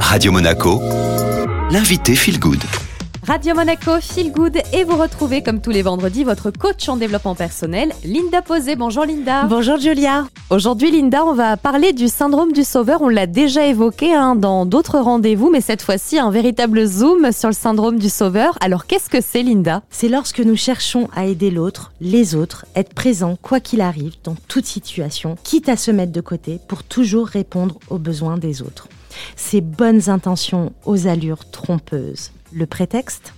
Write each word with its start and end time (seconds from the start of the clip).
Radio 0.00 0.32
Monaco, 0.32 0.80
l'invité 1.70 2.14
Feel 2.14 2.38
Good. 2.38 2.62
Radio 3.26 3.56
Monaco, 3.56 4.00
Feel 4.00 4.30
Good 4.30 4.58
et 4.72 4.84
vous 4.84 4.96
retrouvez 4.96 5.42
comme 5.42 5.60
tous 5.60 5.70
les 5.70 5.82
vendredis 5.82 6.22
votre 6.22 6.52
coach 6.52 6.88
en 6.88 6.96
développement 6.96 7.34
personnel, 7.34 7.92
Linda 8.04 8.40
Posé. 8.40 8.76
Bonjour 8.76 9.04
Linda. 9.04 9.44
Bonjour 9.44 9.78
Julia. 9.78 10.26
Aujourd'hui 10.48 10.92
Linda, 10.92 11.24
on 11.24 11.34
va 11.34 11.56
parler 11.56 11.92
du 11.92 12.06
syndrome 12.06 12.52
du 12.52 12.62
sauveur. 12.62 13.02
On 13.02 13.08
l'a 13.08 13.26
déjà 13.26 13.66
évoqué 13.66 14.14
hein, 14.14 14.36
dans 14.36 14.64
d'autres 14.64 15.00
rendez-vous, 15.00 15.50
mais 15.50 15.60
cette 15.60 15.82
fois-ci 15.82 16.20
un 16.20 16.30
véritable 16.30 16.86
zoom 16.86 17.32
sur 17.32 17.48
le 17.48 17.54
syndrome 17.54 17.98
du 17.98 18.08
sauveur. 18.08 18.56
Alors 18.60 18.86
qu'est-ce 18.86 19.10
que 19.10 19.20
c'est 19.20 19.42
Linda? 19.42 19.82
C'est 19.90 20.08
lorsque 20.08 20.40
nous 20.40 20.56
cherchons 20.56 21.08
à 21.16 21.26
aider 21.26 21.50
l'autre, 21.50 21.92
les 22.00 22.36
autres, 22.36 22.64
être 22.76 22.94
présents 22.94 23.36
quoi 23.42 23.58
qu'il 23.58 23.80
arrive 23.80 24.14
dans 24.22 24.36
toute 24.46 24.66
situation, 24.66 25.36
quitte 25.42 25.68
à 25.68 25.76
se 25.76 25.90
mettre 25.90 26.12
de 26.12 26.20
côté 26.20 26.60
pour 26.68 26.84
toujours 26.84 27.26
répondre 27.26 27.80
aux 27.90 27.98
besoins 27.98 28.38
des 28.38 28.62
autres. 28.62 28.88
Ces 29.36 29.60
bonnes 29.60 30.08
intentions 30.08 30.72
aux 30.84 31.06
allures 31.06 31.50
trompeuses 31.50 32.30
le 32.52 32.66
prétexte 32.66 33.32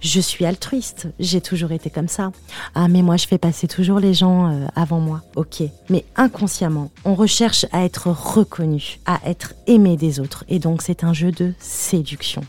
je 0.00 0.20
suis 0.20 0.44
altruiste, 0.44 1.06
j'ai 1.20 1.40
toujours 1.40 1.70
été 1.70 1.88
comme 1.88 2.08
ça. 2.08 2.32
Ah 2.74 2.88
mais 2.88 3.02
moi 3.02 3.16
je 3.16 3.28
fais 3.28 3.38
passer 3.38 3.68
toujours 3.68 4.00
les 4.00 4.14
gens 4.14 4.50
euh, 4.50 4.66
avant 4.74 4.98
moi. 4.98 5.22
Ok, 5.36 5.62
mais 5.90 6.04
inconsciemment, 6.16 6.90
on 7.04 7.14
recherche 7.14 7.66
à 7.70 7.84
être 7.84 8.08
reconnu, 8.08 8.98
à 9.06 9.20
être 9.24 9.54
aimé 9.68 9.96
des 9.96 10.18
autres 10.18 10.44
et 10.48 10.58
donc 10.58 10.82
c'est 10.82 11.04
un 11.04 11.12
jeu 11.12 11.30
de 11.30 11.52
séduction. 11.60 12.42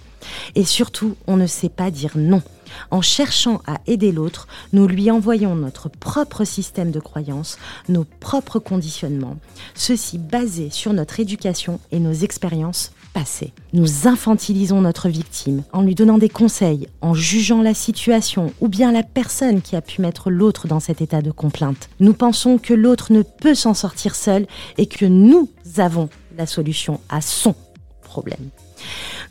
Et 0.55 0.63
surtout, 0.63 1.15
on 1.27 1.37
ne 1.37 1.45
sait 1.45 1.69
pas 1.69 1.91
dire 1.91 2.13
non. 2.15 2.41
En 2.91 3.01
cherchant 3.01 3.61
à 3.67 3.79
aider 3.87 4.11
l'autre, 4.11 4.47
nous 4.71 4.87
lui 4.87 5.11
envoyons 5.11 5.55
notre 5.55 5.89
propre 5.89 6.43
système 6.43 6.91
de 6.91 6.99
croyances, 6.99 7.57
nos 7.89 8.03
propres 8.03 8.59
conditionnements, 8.59 9.37
ceci 9.75 10.17
basé 10.17 10.69
sur 10.69 10.93
notre 10.93 11.19
éducation 11.19 11.79
et 11.91 11.99
nos 11.99 12.13
expériences 12.13 12.91
passées. 13.13 13.53
Nous 13.73 14.07
infantilisons 14.07 14.81
notre 14.81 15.07
victime 15.07 15.63
en 15.71 15.83
lui 15.83 15.95
donnant 15.95 16.17
des 16.17 16.29
conseils, 16.29 16.87
en 17.01 17.13
jugeant 17.13 17.61
la 17.61 17.73
situation 17.73 18.53
ou 18.59 18.67
bien 18.67 18.91
la 18.91 19.03
personne 19.03 19.61
qui 19.61 19.75
a 19.75 19.81
pu 19.81 20.01
mettre 20.01 20.29
l'autre 20.29 20.67
dans 20.67 20.79
cet 20.79 21.01
état 21.01 21.21
de 21.21 21.31
complainte. 21.31 21.89
Nous 21.99 22.13
pensons 22.13 22.57
que 22.57 22.73
l'autre 22.73 23.13
ne 23.13 23.21
peut 23.21 23.55
s'en 23.55 23.73
sortir 23.73 24.15
seul 24.15 24.47
et 24.77 24.87
que 24.87 25.05
nous 25.05 25.49
avons 25.77 26.09
la 26.37 26.45
solution 26.45 26.99
à 27.09 27.21
son 27.21 27.55
problème. 28.01 28.49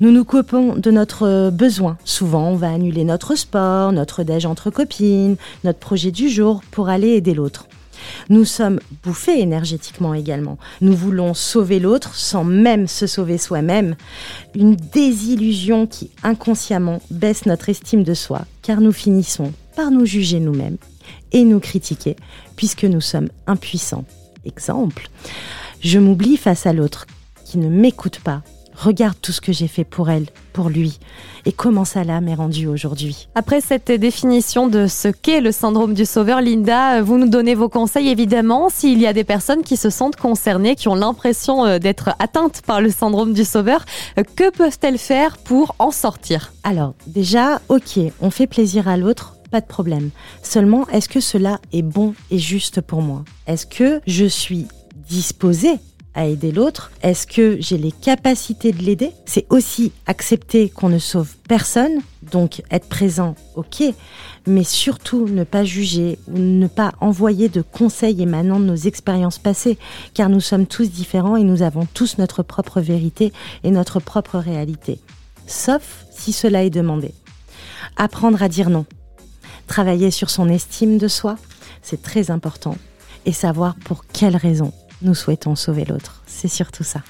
Nous 0.01 0.11
nous 0.11 0.25
coupons 0.25 0.75
de 0.75 0.91
notre 0.91 1.51
besoin. 1.51 1.97
Souvent, 2.05 2.49
on 2.49 2.57
va 2.57 2.71
annuler 2.71 3.05
notre 3.05 3.35
sport, 3.37 3.93
notre 3.93 4.23
déj 4.23 4.47
entre 4.47 4.71
copines, 4.71 5.37
notre 5.65 5.79
projet 5.79 6.11
du 6.11 6.29
jour 6.29 6.63
pour 6.71 6.89
aller 6.89 7.11
aider 7.11 7.35
l'autre. 7.35 7.67
Nous 8.29 8.45
sommes 8.45 8.81
bouffés 9.03 9.41
énergétiquement 9.41 10.15
également. 10.15 10.59
Nous 10.81 10.95
voulons 10.95 11.35
sauver 11.35 11.79
l'autre 11.79 12.15
sans 12.15 12.45
même 12.45 12.89
se 12.89 13.07
sauver 13.07 13.39
soi-même. 13.39 13.97
Une 14.55 14.77
désillusion 14.77 15.87
qui 15.87 16.11
inconsciemment 16.23 17.01
baisse 17.11 17.47
notre 17.47 17.69
estime 17.69 18.03
de 18.03 18.15
soi, 18.15 18.43
car 18.63 18.81
nous 18.81 18.93
finissons 18.93 19.53
par 19.77 19.91
nous 19.91 20.05
juger 20.05 20.41
nous-mêmes 20.41 20.79
et 21.33 21.45
nous 21.45 21.61
critiquer, 21.61 22.17
puisque 22.57 22.85
nous 22.85 23.01
sommes 23.01 23.29
impuissants. 23.47 24.05
Exemple, 24.45 25.09
je 25.81 25.99
m'oublie 25.99 26.37
face 26.37 26.67
à 26.67 26.73
l'autre 26.73 27.07
qui 27.45 27.59
ne 27.59 27.69
m'écoute 27.69 28.21
pas 28.21 28.43
Regarde 28.83 29.15
tout 29.23 29.31
ce 29.31 29.41
que 29.41 29.53
j'ai 29.53 29.69
fait 29.69 29.85
pour 29.85 30.11
elle, 30.11 30.27
pour 30.53 30.69
lui, 30.69 30.99
et 31.47 31.53
comment 31.53 31.85
ça 31.85 32.03
l'a 32.03 32.21
m'est 32.21 32.35
rendu 32.35 32.67
aujourd'hui? 32.67 33.29
Après 33.37 33.61
cette 33.61 33.93
définition 33.93 34.67
de 34.67 34.89
ce 34.89 35.07
qu'est 35.07 35.41
le 35.41 35.53
syndrome 35.53 35.95
du 35.95 36.05
sauveur, 36.05 36.41
Linda, 36.41 37.01
vous 37.01 37.17
nous 37.17 37.29
donnez 37.29 37.55
vos 37.55 37.69
conseils 37.69 38.09
évidemment 38.09 38.69
s'il 38.71 38.99
y 38.99 39.07
a 39.07 39.13
des 39.13 39.23
personnes 39.23 39.63
qui 39.63 39.77
se 39.77 39.89
sentent 39.89 40.17
concernées, 40.17 40.75
qui 40.75 40.89
ont 40.89 40.97
l'impression 40.97 41.65
euh, 41.65 41.79
d'être 41.79 42.11
atteintes 42.19 42.63
par 42.67 42.81
le 42.81 42.91
syndrome 42.91 43.35
du 43.35 43.45
sauveur. 43.45 43.85
Euh, 44.19 44.25
que 44.35 44.51
peuvent-elles 44.51 44.99
faire 44.99 45.39
pour 45.39 45.77
en 45.79 45.93
sortir? 45.93 46.53
Alors 46.65 46.95
déjà, 47.07 47.61
ok, 47.69 48.01
on 48.21 48.31
fait 48.31 48.49
plaisir 48.49 48.89
à 48.89 48.97
l'autre, 48.97 49.37
pas 49.53 49.61
de 49.61 49.67
problème. 49.67 50.11
Seulement, 50.43 50.89
est-ce 50.89 51.09
que 51.09 51.21
cela 51.21 51.61
est 51.73 51.83
bon 51.83 52.15
et 52.33 52.39
juste 52.41 52.81
pour 52.81 53.01
moi? 53.01 53.23
Est-ce 53.47 53.65
que 53.65 54.01
je 54.09 54.25
suis 54.25 54.67
disposée 55.09 55.79
à 56.15 56.27
aider 56.27 56.53
l'autre 56.53 56.93
Est-ce 57.03 57.27
que 57.27 57.57
j'ai 57.61 57.79
les 57.79 57.93
capacités 57.93 58.73
de 58.73 58.83
l'aider? 58.83 59.13
C'est 59.25 59.47
aussi 59.51 59.93
accepter 60.07 60.69
qu'on 60.69 60.89
ne 60.89 60.99
sauve 60.99 61.35
personne, 61.49 62.01
donc 62.31 62.63
être 62.71 62.89
présent, 62.89 63.35
ok, 63.57 63.83
mais 64.47 64.65
surtout 64.65 65.27
ne 65.29 65.45
pas 65.45 65.65
juger 65.65 66.19
ou 66.29 66.39
ne 66.39 66.67
pas 66.67 66.93
envoyer 67.01 67.49
de 67.49 67.63
conseils 67.63 68.23
émanant 68.23 68.61
de 68.61 68.67
nos 68.67 68.77
expériences 68.77 69.39
passées, 69.39 69.79
car 70.15 70.29
nous 70.29 70.41
sommes 70.41 70.67
tous 70.67 70.91
différents 70.91 71.37
et 71.37 71.45
nous 71.45 71.63
avons 71.63 71.87
tous 71.87 72.19
notre 72.19 72.43
propre 72.43 72.81
vérité 72.81 73.33
et 73.65 73.71
notre 73.71 74.01
propre 74.01 74.39
réalité. 74.39 74.99
Sauf 75.47 76.07
si 76.11 76.33
cela 76.33 76.65
est 76.65 76.71
demandé. 76.71 77.15
Apprendre 77.97 78.43
à 78.43 78.49
dire 78.49 78.71
non. 78.71 78.87
Travailler 79.67 80.11
sur 80.11 80.31
son 80.31 80.49
estime 80.49 80.99
de 80.99 81.09
soi, 81.09 81.37
c'est 81.83 82.03
très 82.03 82.31
important. 82.31 82.77
Et 83.25 83.33
savoir 83.33 83.77
pour 83.85 84.05
quelles 84.07 84.37
raisons 84.37 84.73
nous 85.05 85.15
souhaitons 85.15 85.55
sauver 85.57 85.85
l'autre. 85.85 86.23
C'est 86.27 86.49
surtout 86.49 86.85
ça. 86.85 87.03